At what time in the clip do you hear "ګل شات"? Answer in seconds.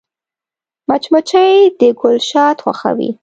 1.99-2.57